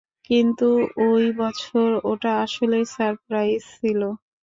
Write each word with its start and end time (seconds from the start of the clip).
কিন্তু 0.29 0.67
ওই 1.07 1.25
বছর, 1.37 1.87
ওটা 2.03 2.31
আসলেই 2.43 2.85
সারপ্রাইজ 2.95 3.61
ছিল। 3.75 4.01